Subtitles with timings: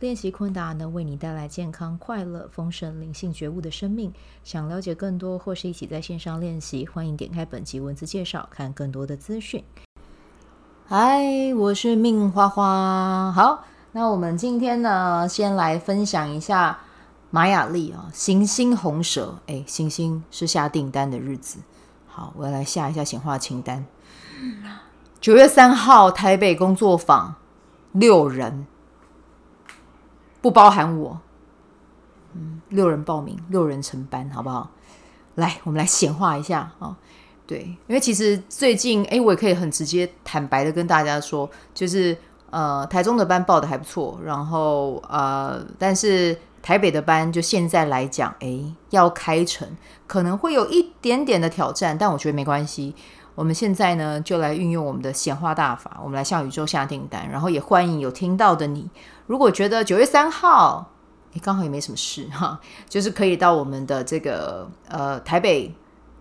[0.00, 4.12] 练习昆达能为你带来健康、快乐、丰盛、灵性觉悟的生命。
[4.42, 9.62] 想了解更多或是一起在线上练习，欢迎点开本集文字介绍，看更多的资讯。
[10.86, 13.30] 嗨，我是命花花。
[13.32, 16.80] 好，那我们今天呢，先来分享一下
[17.30, 19.38] 玛雅历啊，行星红蛇。
[19.46, 21.60] 哎，行星是下订单的日子。
[22.08, 23.86] 好，我要来下一下显化清单。
[25.20, 27.36] 九月三号，台北工作坊，
[27.92, 28.66] 六人。
[30.44, 31.18] 不包含我，
[32.34, 34.68] 嗯，六人报名，六人成班，好不好？
[35.36, 36.96] 来，我们来显化一下啊、哦。
[37.46, 42.14] 对，因为其实最近，哎，我也可以很直接、坦白的跟大家说，就是
[42.50, 49.66] 呃，台中的班报的还不错，然后呃，但是台北的班就现在来讲，哎，要开成
[50.06, 52.94] 可能会有一点点的挑战，但我觉得没关系。
[53.34, 58.90] 我们现在呢，就来运用我们的显化大法，我们来向宇宙下订单，然后也欢迎有听到的你。
[59.26, 60.90] 如果觉得九月三号，
[61.32, 65.74] 诶，刚好也没什么事哈， 就是可以到我们的这个呃台北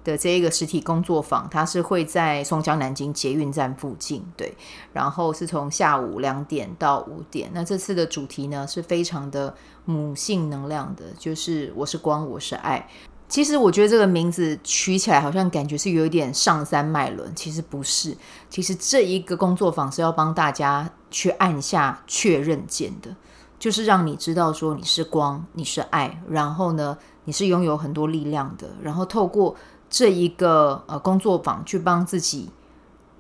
[0.04, 4.56] 的这一个实体工作坊，它是会在松江南京捷运站附近，对，
[4.92, 7.50] 然后是从下午两点到五点。
[7.54, 9.54] 那这次的主题呢，是非常的
[9.86, 12.88] 母性能量的，就是我是光，我是爱。
[13.34, 18.16] 其实我觉得这个名字取起来好像感觉是有一点上山脉轮，其实不是。
[18.48, 23.16] 其实这一个工作坊是要帮大家去按下确认键的，
[23.58, 28.70] 就是让你知道说你是光，你是爱，然后呢，你是拥有很多力量的。
[28.80, 29.56] 然后透过
[29.90, 32.52] 这一个呃工作坊去帮自己，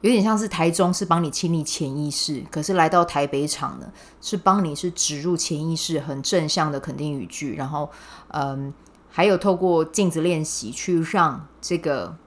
[0.01, 3.91] 有点像是台中是帮你清理潜意识，可是来到台北场呢，
[4.21, 7.89] 是帮你是植入潜意识很正向的肯定语句，然后
[8.27, 8.71] 嗯。
[9.15, 12.17] 还有透过镜子练习，去让这个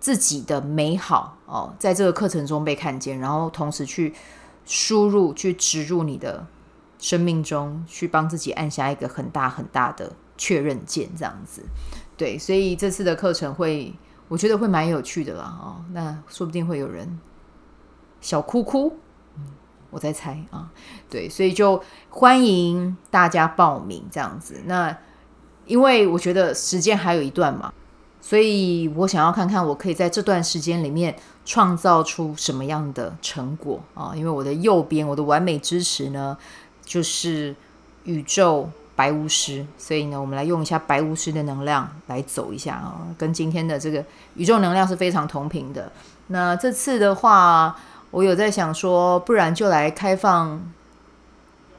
[0.00, 4.12] 自己的美好哦，在这个课程中被看见，然后同时去
[4.66, 6.44] 输入、去植入你的
[6.98, 11.62] 生命中，去帮自己按下一个很大很大的确认键，这样子。
[12.16, 13.94] 对，所以这次的课程会，
[14.26, 15.56] 我觉得会蛮有趣的啦。
[15.62, 17.20] 哦，那说不定会有人
[18.20, 18.98] 小哭哭。
[19.94, 20.68] 我在猜啊，
[21.08, 24.60] 对，所以就欢迎大家报名这样子。
[24.66, 24.94] 那
[25.66, 27.72] 因为我觉得时间还有一段嘛，
[28.20, 34.12] 所以我想要看看我可以在这段时间里面创造出什么样的成果啊。
[34.16, 36.36] 因为我的右边，我的完美支持呢，
[36.84, 37.54] 就是
[38.02, 45.92] 宇宙白巫师，所以呢，我们来用一下白巫师的能量来走一下啊，跟今天的这个宇宙能量是非常同频的。
[46.26, 47.76] 那这次的话。
[48.14, 50.72] 我有在想说，不然就来开放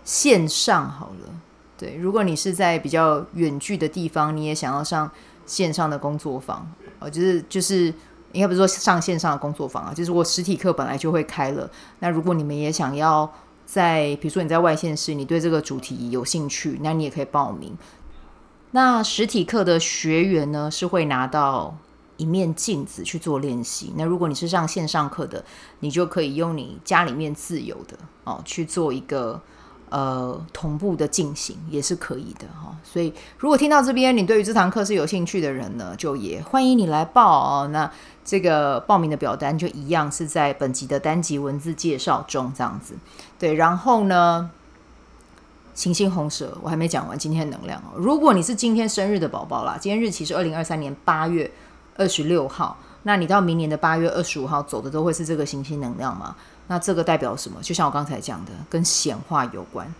[0.03, 1.34] 线上好了。
[1.78, 5.09] 对，如果你是在比较远距的地方，你也想要上
[5.46, 6.69] 线上的工作坊，
[7.00, 7.85] 哦，就是就是
[8.34, 11.69] 应该不是说上线上的工作坊啊，就是我实体课本来就会开了。
[12.00, 13.31] 那如果你们也想要
[13.66, 17.78] 在，比如说你在外县市，你对这个主题有兴趣，那你也可以报名。
[18.72, 21.78] 那实体课的学员呢，是会拿到。
[22.18, 23.94] 一面镜子去做练习。
[23.96, 25.44] 那如果你是上线上课的，
[25.80, 29.42] 你就可以用你家里面自由的哦去做一个
[29.90, 37.68] 呃同步的进行，也是可以的哈、所以如果听到这边，你对于这堂课是有兴趣的人呢，就也欢迎你来报哦。
[37.68, 37.92] 那
[38.24, 42.96] 这个报名的表单就一样是在本集的单集文字介绍中这样子。
[43.38, 44.50] 对，然后呢，
[45.76, 47.94] 行星红蛇我还没讲完今天的能量哦。
[47.96, 51.52] 如果你是今天生日的宝宝啦，今天日期是二零二三年八月。
[51.97, 56.35] 二十六号，那你到明年的八月二十五号走的都会是这个行星能量吗？
[56.67, 57.59] 那这个代表什么？
[57.61, 59.93] 就像我刚才讲的，跟显化有关。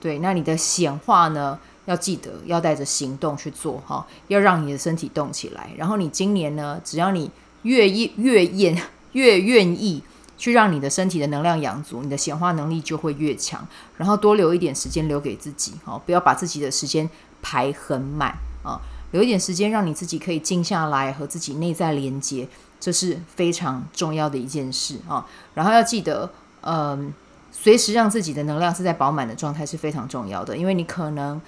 [0.00, 5.70] 对，那你的显化呢，要记得要带着行动去做哈，要让你的身体动起来。
[5.76, 7.30] 然后你今年呢，只要你
[7.62, 8.80] 越越愿
[9.12, 10.02] 越愿意
[10.36, 13.66] 去让你的身体的能量养足，你的显化能力就会越强。
[13.96, 17.08] 然后多留一点时间留给自己，哈，不要把自己的时间
[17.42, 18.80] 排很满啊。
[19.14, 22.48] 有一点时间让你自己可以静下来和自己内在连接，
[22.80, 25.24] 这是非常重要的一件事啊。
[25.54, 26.28] 然后要记得，
[26.62, 27.14] 嗯，
[27.52, 31.40] 随时让自己的能量是在饱满的状态是非常重要的，因为你可能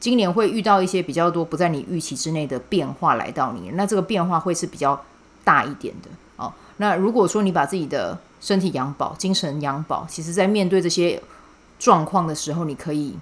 [0.00, 5.00] 今年会遇到一些比较多不在你预期之内的变化来到你，那这个变化会是比较
[5.44, 6.52] 大一点的哦。
[6.78, 11.22] 那如果说你把自己的身体养饱、精神养饱，其实在面对这些
[11.78, 13.16] 状况的时候，你可以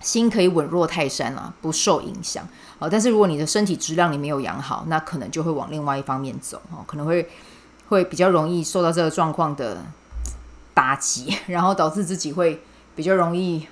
[0.00, 2.46] 心可以稳若泰山啊，不受影响
[2.78, 2.88] 啊。
[2.88, 7.28] 但是如果你的身体质量你没有养好，那可能就会往另外一方面走哦，可能会
[7.88, 9.84] 会比较容易受到这个状况的
[10.74, 12.62] 打击， 然后导致自己会
[12.94, 13.66] 比较容易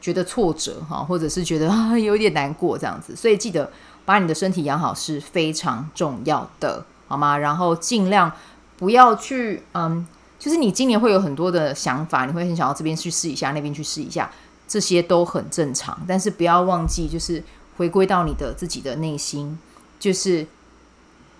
[0.00, 3.16] 觉得挫折哈，或者是觉得啊 有点难过这样子。
[3.16, 3.70] 所以记得
[4.04, 7.38] 把你的身体养好是非常重要的，好吗？
[7.38, 8.30] 然后尽量
[8.76, 10.06] 不要去嗯，
[10.38, 14.30] 就是你今年会有很多的想法，你会很想要这边去试一下，那边去试一下。
[14.70, 17.42] 这些都很正常，但是不要忘记，就是
[17.76, 19.58] 回归到你的自己的内心，
[19.98, 20.46] 就是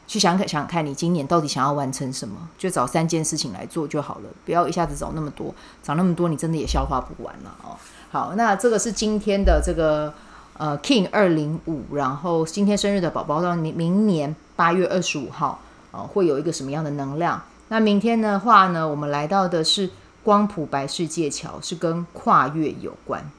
[0.09, 7.79] 去想想看，你今年到底想要完成什么，就找三件事情来做就好了，不要一下子找那么多，找那么多你真的也消化不完了哦。
[8.11, 10.13] 好，那这个是今天的这个
[10.59, 15.61] 呃 King 二零五，然后今天生日的宝宝到明明年八月二十五号，
[15.93, 17.41] 啊，会有一个什么样的能量？
[17.69, 19.89] 那明天的话呢，我们来到的是。
[20.23, 23.31] 光谱白世界桥是跟跨越有关，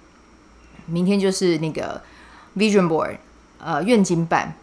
[0.88, 2.02] 明天就是那个
[2.58, 3.18] Vision Board
[3.60, 4.56] 呃愿景版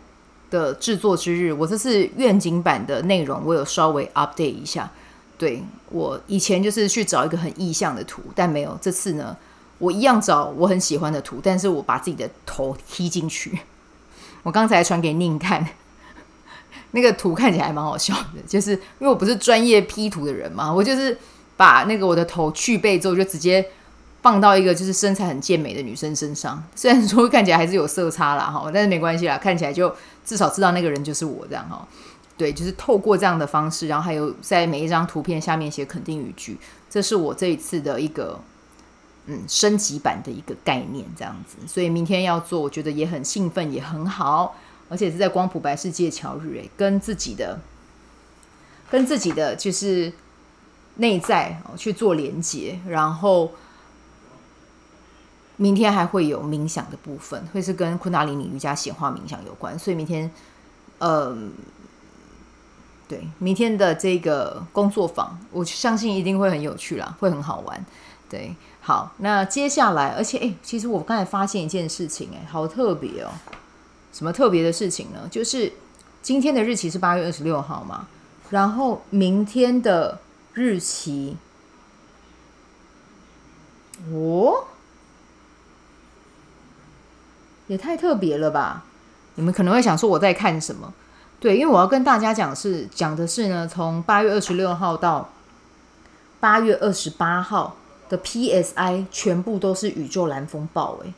[0.50, 1.52] 的制作之日。
[1.52, 4.90] 我这次愿景版的内容我有稍微 update 一下，
[5.38, 9.36] 对，我以前就是去找一个很意象的图，但没有这次呢，
[9.78, 13.60] 我一样找我很喜欢的图，但是我把自己的头踢进去。
[14.42, 15.64] 我刚才传给宁看，
[16.90, 21.16] 那个图看起来还蛮好笑的，就是因为我不是专业 P 图的人嘛，我就是。
[21.58, 23.68] 把那个我的头去背之后，就直接
[24.22, 26.62] 放到一个就是身材很健美的女生身上。
[26.76, 29.92] 虽然说看起来还是有色差啦哈，但是没关系啦，看起来就
[30.24, 31.86] 至少知道那个人就是我这样哈。
[32.36, 36.56] 对，就是透过这样的方式，然后还有在每一张图片下面写肯定语句，
[36.88, 38.40] 这是我这一次的一个
[39.26, 41.56] 嗯升级版的一个概念这样子。
[41.66, 44.54] 所以明天要做，我觉得也很兴奋，也很好，
[44.88, 47.58] 而且是在光谱白世界乔日诶，跟自己的
[48.88, 50.12] 跟自己的就是。
[50.98, 53.52] 内在去做连接，然后
[55.56, 60.28] 明天还会有冥想的部分，会是跟昆达里尼瑜伽显化冥想有关，所以明天，
[60.98, 61.36] 呃，
[63.06, 67.86] 对，明天的这个工作坊，我相信一定会很有趣啦，会很好玩。
[68.28, 73.30] 对，好，那接下来，而且，哎，其实我刚才发现一件事情，哎，好特别哦，
[74.12, 75.28] 什么特别的事情呢？
[75.30, 75.72] 就是
[76.22, 78.08] 今天的日期是八月二十六号嘛，
[78.50, 80.18] 然后明天的。
[80.58, 81.36] 日期，
[84.12, 84.64] 哦，
[87.68, 88.84] 也太特别了吧！
[89.36, 90.92] 你们可能会想说我在看什么？
[91.38, 95.30] 对，因为我要跟大家讲是讲的是呢，从八月二十六号到
[96.40, 97.76] 八月二十八号
[98.08, 101.14] 的 PSI 全部都是宇宙蓝风暴诶，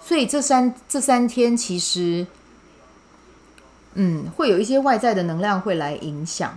[0.00, 2.28] 所以这三这三天其实，
[3.94, 6.56] 嗯，会有一些外在的能量会来影响。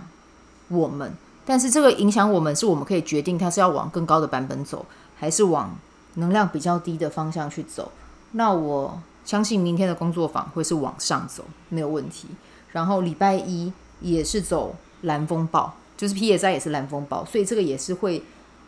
[0.68, 1.12] 我们，
[1.44, 5.76] 但是这个影响我们是我们可以决定，它是要往更高的版本走，还是往
[6.14, 7.92] 能量比较低的方向去走。
[8.32, 12.28] 那我相信明天的工作坊会是往上走，没有问题。
[12.72, 18.22] 然后礼拜一也是走蓝风暴，就是 PSI 也是蓝风暴，所以这个也是会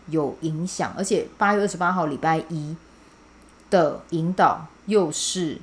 [0.09, 0.93] 有影响。
[0.97, 2.77] 而且八月二十八号礼拜一
[3.69, 5.59] 的引导又是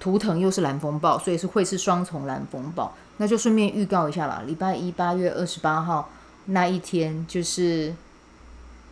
[0.00, 2.94] 图腾又是蓝风暴，所以是会是双重蓝风暴。
[3.18, 6.10] 那就顺便预告一下啦，礼拜一八月二十八号
[6.46, 7.94] 那一天就是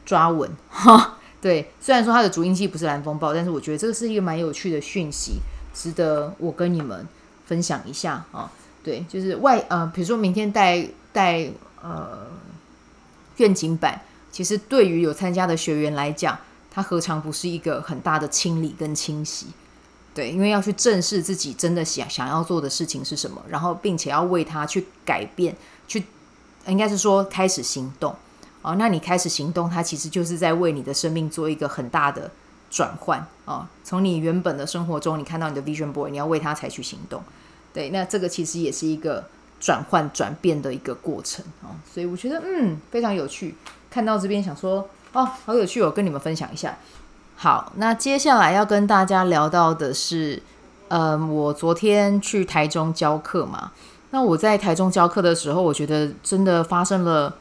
[0.07, 1.19] 抓稳哈。
[1.40, 5.40] 对，虽然说它的主音器不是蓝风暴，但是我觉得这个是一个蛮有趣的讯息，
[5.75, 7.07] 值得我跟你们
[7.45, 8.50] 分享一下啊。
[8.83, 11.50] 对，就是外呃，比如说明天带带
[11.83, 12.26] 呃
[13.37, 14.00] 愿景版，
[14.33, 16.38] 其实对于有参加的学员来讲，
[16.71, 19.49] 它何尝不是一个很大的清理跟清洗？
[20.14, 25.56] 对，因为要去正视自己真的想想要做的事情是什么，然后并且要为他去改变，
[25.88, 26.04] 去
[26.68, 28.14] 应该是说开始行动
[28.62, 28.76] 哦。
[28.76, 32.30] 那你开始行动，它其实就是在为你的生命做一个很大的
[32.71, 33.66] 转换哦。
[33.83, 37.21] 从你原本的生活中，你看到你的 Vision Board，你要为它采取行动。
[37.73, 39.28] 对，那这个其实也是一个
[39.59, 41.75] 转换转变的一个过程哦。
[41.92, 43.56] 所以我觉得嗯非常有趣。
[43.90, 46.78] 看到这边想说哦，好有趣，我跟你们分享一下。
[47.37, 50.41] 好，那接下来要跟大家聊到的是，
[50.88, 53.73] 嗯，我昨天去台中教课嘛。
[54.11, 57.37] 那我在台中教课的时候，我觉得真的发生了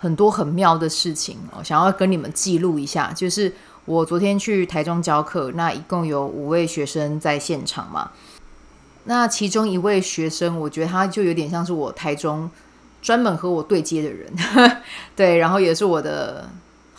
[0.00, 3.12] 很多很妙的事情我，想要跟你们记录一下。
[3.14, 3.54] 就是
[3.84, 8.10] 我昨天去台中教课，那一共有五位学生在现场嘛。
[9.04, 12.50] 那其中一位学生，我觉得他就有点像是我台中
[13.02, 14.32] 专门和我对接的人，
[15.14, 16.48] 对，然后也是我的。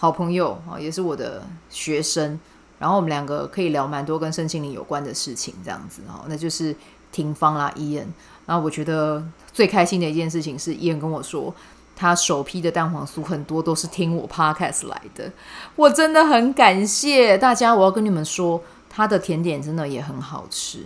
[0.02, 2.40] 好朋友啊，也是我的学生，
[2.80, 6.74] 然后我们两个可以聊蛮多跟身心灵有关的事情，这样子哦，那就是
[7.12, 8.08] 廷芳啦，伊恩。
[8.46, 11.54] 然后我觉得最开心的一件事情是，伊恩跟我说，
[11.98, 15.30] 他首批的蛋黄酥很多都是听我 podcast 来的，
[15.76, 17.76] 我真的很感谢大家。
[17.76, 20.86] 我要跟你们说，他的甜点真的也很好吃，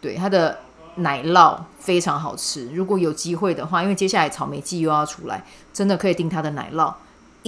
[0.00, 0.58] 对，他的
[0.96, 2.68] 奶酪非常好吃。
[2.74, 6.92] 如果有机会的话，因为接下来草莓季又要出来，真的可以订他的奶酪，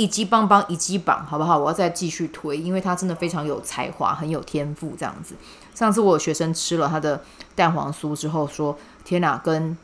[0.01, 1.59] 一级棒棒，一级棒，好不好？
[1.59, 5.35] 我要再继续推，因为他真的非常有才华，很有天赋，这样子。
[5.75, 7.23] 上次我有学生吃了他的
[7.55, 9.77] 蛋黄酥之后说：“天哪，跟……”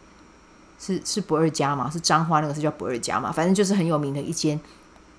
[0.81, 1.91] 是是不二家嘛？
[1.91, 3.31] 是彰化那个是叫不二家嘛？
[3.31, 4.59] 反正就是很有名的一间，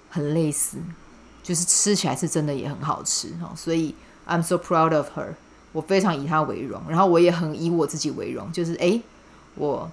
[0.09, 0.77] 很类似，
[1.43, 3.51] 就是吃起来是真的也很好吃哈。
[3.55, 3.93] 所以
[4.27, 5.29] I'm so proud of her，
[5.71, 9.01] 我非常以她为荣，然后我也很以我自己为荣，就是诶，
[9.55, 9.91] 我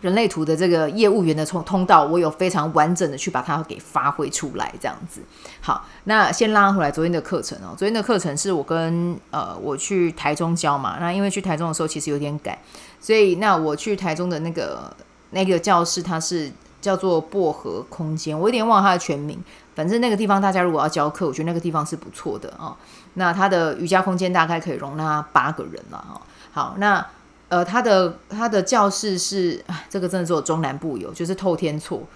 [0.00, 5.20] 人类图的这个业务员的通通道，我有非常完整的去把它给发挥出来，这样子。
[5.60, 7.74] 好，那先拉回来昨天的课程哦。
[7.76, 12.58] 昨天的课程是我跟呃我去台中教嘛，那因为去台中的时候其实有点赶。
[13.00, 14.94] 所以，那我去台中的那个
[15.30, 19.42] 那个教室，它是叫做薄荷空间，我有点忘了它的全名。
[19.74, 22.76] 反正那个地方，大家如果要教课，我觉得那个地方是不错的哦。
[23.14, 26.20] 那它的瑜伽空间大概可以容纳八个人了哈。
[26.52, 27.06] 好，那
[27.50, 32.06] 呃，它的它的教室是，这个真的只有中南部有，就是透天厝，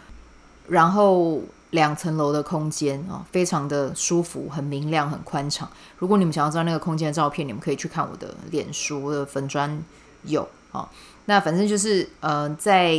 [0.68, 5.68] 然后两层楼的空间啊，非常的舒服，很明亮，很宽敞。
[5.98, 9.76] 如果你们想要知道那个空间的照片，你们可以去看我的脸书我的粉专
[10.22, 10.48] 有。
[10.70, 10.88] 好，
[11.24, 12.92] 那反正就是，呃，在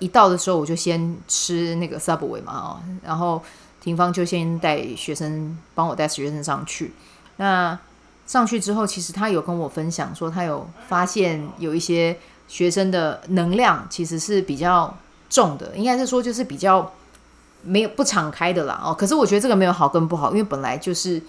[0.00, 3.40] 一到的时候，我就先吃那个 Subway 嘛，哦，然后
[3.80, 6.92] 廷芳就先带学生，帮我带学生上去。
[7.36, 7.78] 那
[8.28, 12.16] 上去之后，其实他有跟我分享说，他有发现有一些
[12.46, 14.96] 学生的能量其实是比较
[15.28, 16.92] 重的，应该是说就是比较
[17.62, 21.20] 没有不敞开的啦，哦，可是我觉得这个没有好跟不好，因为本来就是。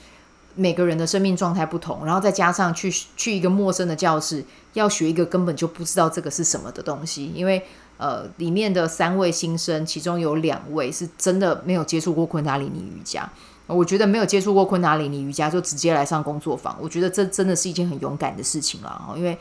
[0.55, 7.31] 每个人的生命状态不同，然后再加上去去一个陌生的教室，要学一个根本就不知道这个是什么的东西。
[7.33, 7.63] 因为
[7.97, 13.29] 呃，里面的三位新生，其中有两位是真的没有接触过昆达里尼瑜伽。
[13.69, 19.13] 我觉得没有接触过昆达里尼瑜伽就直接来上工作坊，我觉得这真的是一件很勇敢的事情了。
[19.15, 19.37] 因为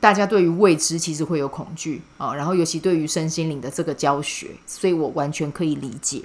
[0.00, 6.22] 大家对于未知其实会有恐惧啊，然后尤其对于身心灵的这个教学，所以我完全可以理解。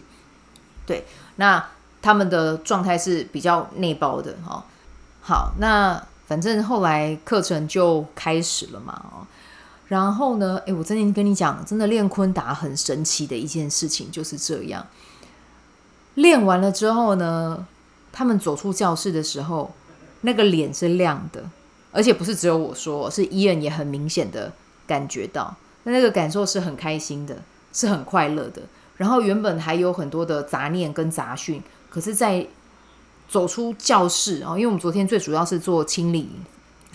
[0.86, 1.06] 对，
[1.38, 1.64] 那。
[2.00, 4.64] 他们的状态是比较内包的哈，
[5.20, 9.26] 好，那反正后来课程就开始了嘛，哦，
[9.88, 14.86] 然后呢，诶，我真的跟你讲，真的练昆达很神奇的一件事情就是这样，
[16.18, 17.68] 练完了之后呢，
[18.12, 19.72] 他们走出教室的时候，
[20.22, 21.48] 那个脸是亮的，
[21.92, 24.52] 而且不是只有我说，是伊恩也很明显的
[24.88, 27.38] 感觉到，那那个感受是很开心的，
[27.72, 28.64] 是很快乐的，
[28.96, 31.62] 然后原本还有很多的杂念跟杂讯。
[31.88, 32.48] 可是，在
[33.30, 36.32] 走出教室啊，因为我们昨天最主要是做清理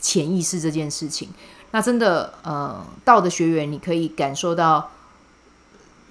[0.00, 1.28] 潜意识这件事情。
[1.70, 4.90] 那真的，呃，到的学员你可以感受到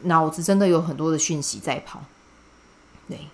[0.03, 2.03] 脑子真的有很多的讯息在跑，
[3.11, 3.27] 对。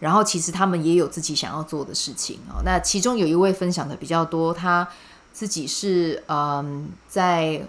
[0.00, 2.60] 然后其实他们也有自己想要做的事情啊。
[2.64, 4.86] 那其中有一位分享的比较多，他
[5.32, 7.62] 自己是嗯在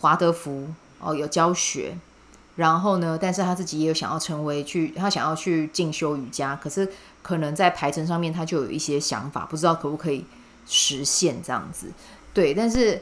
[0.00, 0.68] 华德福
[1.00, 1.96] 哦有教学。
[2.56, 6.86] 然后呢，但是他自己也有想要成为去，他想要去进修瑜伽，可是
[7.22, 10.26] 可能在排程上面他就有一些想法，不知道可不可以
[10.68, 11.90] 实现这样子。
[12.34, 13.00] 对，但是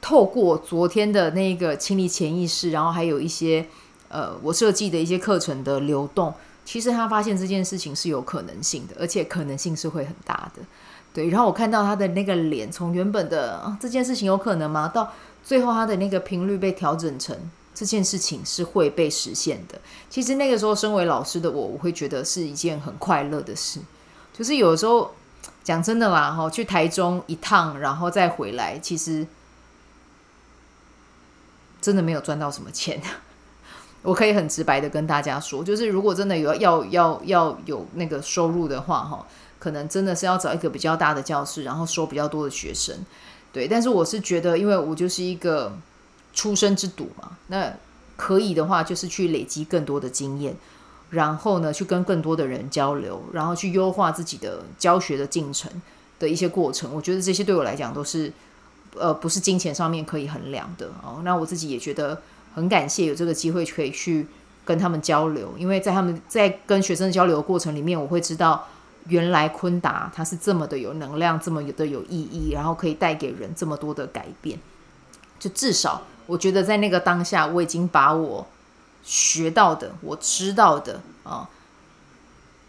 [0.00, 3.66] 透过昨天的那个清理潜意识，然后还有一些
[4.12, 6.32] 呃我设计的一些课程的流动，
[6.64, 10.62] 其实他发现这件事情是有可能性的，而且可能性是会很大的。
[11.12, 14.86] 对，然后我看到他的那个脸，从原本的，这件事情有可能吗？
[14.86, 17.36] 到最后他的那个频率被调整成。
[17.74, 19.80] 这件事情是会被实现的。
[20.10, 23.80] 其实那个时候，身为老师的我，我会觉得是一件很快乐的事。
[24.30, 25.14] 就是有时候
[25.64, 29.26] 讲真的啦，哈，去台中一趟，然后再回来，其实
[31.80, 33.00] 真的没有赚到什么钱。
[34.02, 39.26] 我可以很直白的跟大家说，就是如果真的有要要要有那个收入的话，哈，
[39.58, 42.96] 可能真的是要找一个比较大的教室，然后收比较多的学生。
[43.52, 45.72] 对，但是我是觉得，因为我就是一个。
[46.34, 47.70] 初生之犊嘛，那
[48.16, 50.56] 可以的话，就是去累积更多的经验，
[51.10, 55.70] 然后呢，去跟更多的人交流，然后去优化自己的教学的进程
[56.18, 56.90] 的一些过程。
[56.94, 58.32] 我觉得这些对我来讲都是，
[58.98, 61.20] 呃，不是金钱上面可以衡量的哦。
[61.22, 62.22] 那我自己也觉得
[62.54, 64.26] 很感谢有这个机会可以去
[64.64, 68.68] 跟他们交流，因为在他们在跟学生交流的过程里面，我会知道
[69.06, 74.58] 原来昆达它是这么的有能量，这么的有意义，然后可以带给人这么多的改变，
[75.38, 76.02] 就至少。
[76.26, 78.46] 我觉得在那个当下，我已经把我
[79.02, 81.50] 学到的、我知道的啊，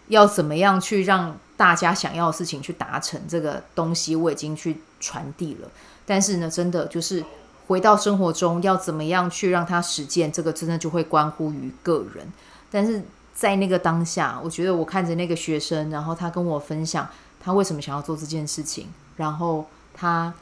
[0.08, 5.70] 要怎么样去让大家想要的事情去达成这个东西，我已经去传递了。
[6.04, 7.24] 但是呢，真的就是
[7.68, 12.28] 回到生活中要怎么样去让他实践，这个真的就会关乎于个人。
[12.70, 13.04] 但是
[13.34, 17.08] 在那个当下，我觉得我看着那个学生，然后他跟我分享
[17.40, 20.34] 他为什么想要做这件事情，然后他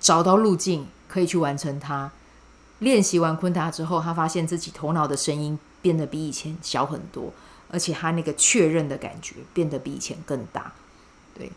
[0.00, 2.10] 找到路径可以去完成它。
[2.78, 7.30] 练习完昆达之后，他发现自己头脑的声音变得比以前小很多，
[7.70, 10.72] 而且他那个确认的感觉变得比以前更大。
[11.34, 11.52] 对，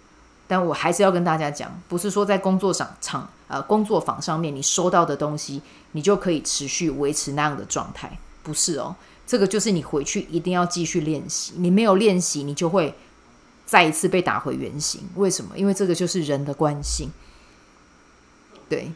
[0.48, 5.62] 但我还是要跟大家讲，不是说在工作上场呃工作坊上面你收到的东西，
[5.94, 8.96] 你就可以持续维持那样的状态，不是哦。
[9.26, 12.94] 这个就是你回去一定要继续练习，你没有练习，你就会
[13.66, 15.02] 再一次被打回原形。
[15.16, 15.58] 为什么？
[15.58, 17.10] 因为这个就是人的惯性。
[18.68, 18.92] 对。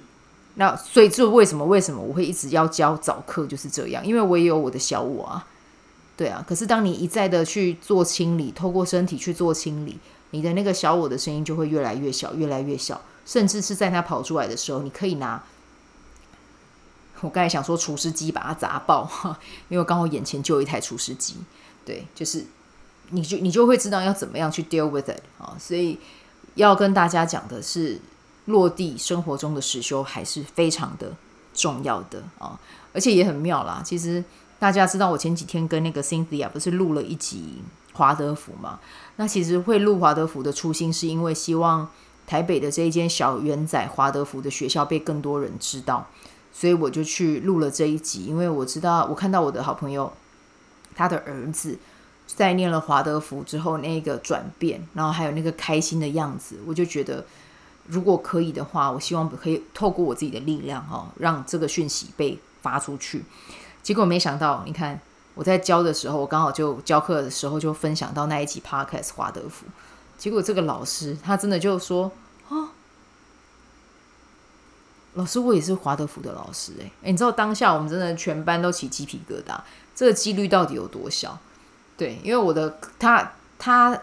[0.60, 1.64] 那所以，这为什么？
[1.64, 3.46] 为什么我会一直要教早课？
[3.46, 5.46] 就是这样，因为我也有我的小我啊，
[6.18, 6.44] 对啊。
[6.50, 10.00] 可是当你一再的去做清理，透过身体去做清理，
[10.32, 15.44] 你的那个小我的声音就会越来越小，越来越小，甚至是在它跑出来的时候，你可以拿
[17.22, 19.10] 我刚才想说除湿机把它砸爆，
[19.70, 21.36] 因为刚好眼前就有一台除湿机，
[21.86, 22.46] 对，就是
[23.10, 25.56] 你就你就会知道要怎么样去 deal with it 啊。
[25.60, 26.00] 所以
[26.56, 28.00] 要跟大家讲的是。
[28.48, 31.14] 落地生活中的实修还是非常的
[31.54, 32.58] 重要的啊，
[32.94, 33.82] 而且也很妙啦。
[33.84, 34.24] 其实
[34.58, 37.56] 大家知道，我前几天跟那个 Cynthia 不是录了一集
[37.98, 38.80] 华德福嘛？
[39.18, 41.90] 那其实会录华德福的初心，是因为希望
[42.26, 46.08] 台北的这一间小元仔华德福的学校被更多人知道，
[46.54, 48.26] 所以我就去录了这一集。
[48.26, 50.14] 因为我知道，我看到我的好朋友
[50.96, 51.78] 他的儿子
[52.26, 57.26] 在念了华德福之后那个转变，然后还有那个开心的样子，我就觉得。
[57.90, 63.24] 如果可以的话，我希望可以透过我自己的力量哈，让这个讯息被发出去。
[63.82, 65.00] 结果没想到，你看
[65.38, 69.66] 我在教的时候，我刚好就教课的时候就分享到那一集 Podcast 华德福。
[70.18, 72.12] 结果这个老师他真的就说
[72.50, 72.70] ：“哦，
[75.14, 79.60] 老师，我也是华德福的老师。”哎，你知道当下我们真的全班都起鸡皮疙瘩，
[79.96, 81.38] 这个几率到底有多小？
[81.96, 84.02] 对，因为我的他他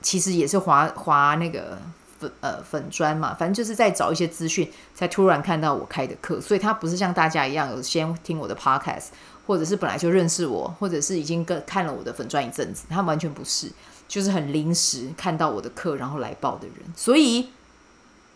[0.00, 1.78] 其实也是华华那个。
[2.20, 9.10] 粉呃粉砖嘛，反正就是在找一些资讯，才突然看到我开的课，所以他不是像大家一样有先听我的 podcast，
[9.48, 13.72] 或者是本来就认识我，或者是已经跟看了我的粉钻一阵子，他完全不是，
[14.06, 17.48] 就是很临时看到我的课然后来报的人，所以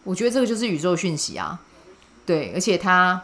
[0.03, 1.61] 我觉得这个就是宇宙讯息啊，
[2.27, 3.22] 对，而且他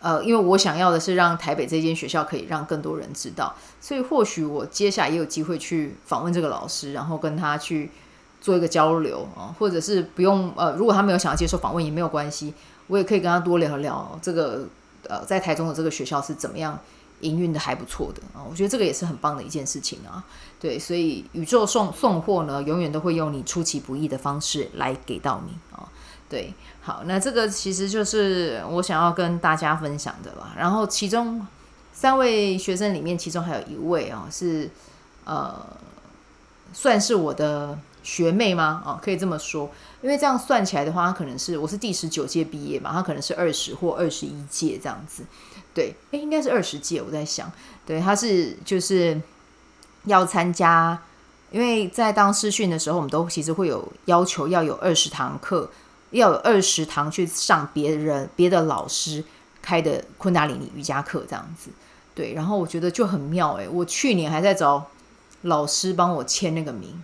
[0.00, 7.90] 呃，因为我想要的是让台北这间学校可以让更多人知道，所以或许我接下来也有机会去访问这个老师，然后跟他去。
[8.42, 12.52] 做一个交流啊，或者是不用呃，如果他没有想要接受访问也没有关系，
[12.88, 14.66] 我也可以跟他多聊聊这个
[15.08, 16.78] 呃，在台中的这个学校是怎么样
[17.20, 20.24] 营运的还不错的啊，我觉得这个也是很棒的一件事情啊。
[20.60, 25.88] 对，所以宇宙送送货呢，永远都会用你出其不意的方式来给到你啊。
[26.28, 30.52] 对，好，那这个其实就是我想要跟大家分享的了。
[30.56, 31.46] 然后其中
[31.92, 34.70] 三位学生里面，其中还有一位啊是
[35.24, 35.64] 呃，
[36.72, 37.78] 算是我的。
[38.02, 38.82] 学妹吗？
[38.84, 45.24] 哦，可以这么说，因为这样算起来的话，他可能是我是第十九届毕业嘛，他可能是二十或二十一届这样子。
[45.74, 47.00] 对，诶，应该是二十届。
[47.00, 47.50] 我在想，
[47.86, 49.20] 对，他是就是
[50.04, 51.00] 要参加，
[51.50, 55.70] 因为在当师训的时候，我们都其实会有要求，要有二十堂课，
[56.10, 59.24] 要有二十堂去上别人别的老师
[59.62, 61.70] 开的昆达里尼瑜伽课这样子。
[62.14, 64.88] 对，然后我觉得就很妙诶，我去年还在找
[65.40, 67.02] 老师帮我签那个名。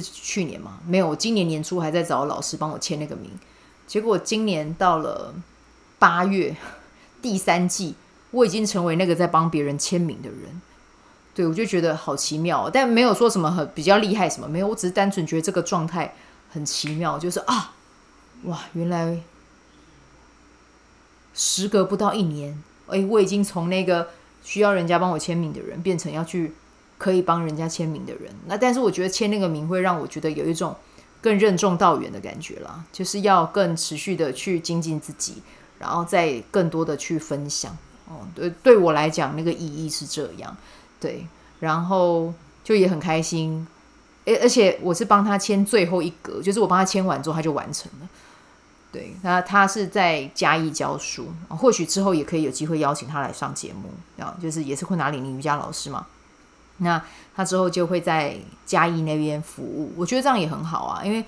[0.00, 0.78] 是去年吗？
[0.86, 3.30] 没有，我今年年初还在找老师帮我签那个名，
[3.86, 5.34] 结果今年到了
[5.98, 6.56] 八月
[7.20, 7.94] 第三季，
[8.30, 10.62] 我已经成为那个在帮别人签名的人。
[11.34, 16.14] 对，我就觉得好奇妙，但没有说什么很比较厉害什么，没有，我只是单纯觉得这个状态
[16.50, 17.74] 很奇妙，就是啊，
[18.44, 19.20] 哇，原来
[21.34, 24.08] 时隔不到一年，诶，我已经从那个
[24.42, 26.54] 需要人家帮我签名的人，变成要去。
[27.02, 30.76] 可以帮人家签名的人，那但是我觉得签那个名会让我觉得有一种
[31.20, 35.42] 更任重道远的感觉啦，就是要更持续的去精进自己，
[35.80, 37.76] 然后再更多的去分享。
[38.06, 40.56] 哦，对，对我来讲那个意义是这样，
[41.00, 41.26] 对，
[41.58, 43.66] 然后就也很开心，
[44.24, 48.08] 而而且我是帮他签最后一格，就是我帮他签完之后他就完成了。
[48.92, 53.88] 对，那他是在嘉义教书，或许之后也可以有机会邀请他来上节目，
[54.22, 56.06] 啊，就是也是昆达里尼瑜伽老师嘛。
[56.78, 57.02] 那
[57.34, 61.24] 他之后就会在嘉义那边服务，我觉得这样也很好啊，因为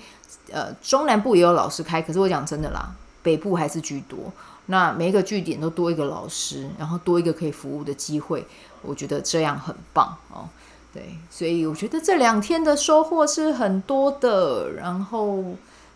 [0.52, 4.33] 呃中南部也有老师开，可是我讲真的啦，北部还是居多。
[4.66, 8.46] 那每一个据点都多一个老师，然后多一个可以服务的机会，
[8.80, 10.48] 我觉得这样很棒哦。
[10.92, 15.44] 对，所以我觉得这两天的收获是很多的，然后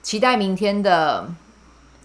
[0.03, 1.31] 期待明天的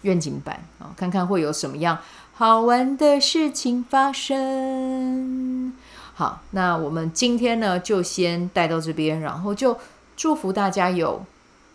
[0.02, 1.98] 愿景版啊，看看会有什么样
[2.32, 5.74] 好玩的事情发生。
[6.16, 9.76] 好，那我们今天呢就先带到这边，然后就
[10.16, 11.20] 祝福大家有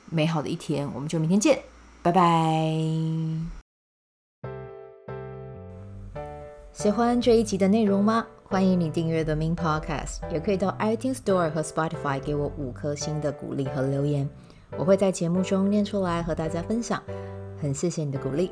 [0.10, 1.60] 美好的一天，我们就明天见，
[2.02, 2.74] 拜拜。
[6.72, 8.26] 喜欢这一集的内容吗？
[8.46, 14.28] 欢迎你订阅 The Min Podcast，也可以到 iTunes Store 和 Spotify 给我五颗星的鼓励和留言，
[14.78, 17.04] 我会在节目中念出来和大家分享。
[17.62, 18.52] 很谢谢你的鼓励，